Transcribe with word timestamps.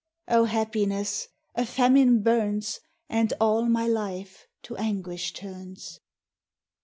O 0.27 0.45
Happiness! 0.45 1.27
A 1.53 1.63
famine 1.63 2.23
burns, 2.23 2.79
And 3.07 3.31
all 3.39 3.67
my 3.67 3.85
life 3.87 4.47
to 4.63 4.75
anguish 4.77 5.31
turns 5.31 5.99